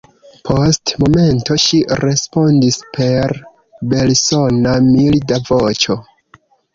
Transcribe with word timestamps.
Post 0.47 0.91
momento 1.01 1.57
ŝi 1.63 1.81
respondis 1.99 2.77
per 3.01 3.33
belsona, 3.91 4.73
milda 4.87 5.39
voĉo: 5.51 5.99